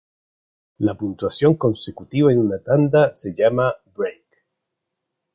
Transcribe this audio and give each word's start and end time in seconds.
La 0.79 0.95
puntuación 0.97 1.53
consecutiva 1.57 2.31
en 2.33 2.39
una 2.39 2.57
tanda 2.57 3.13
se 3.13 3.35
llama 3.35 3.71
"break". 3.93 4.25